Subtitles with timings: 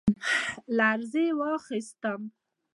[0.77, 2.21] لـړزې واخيسـتم،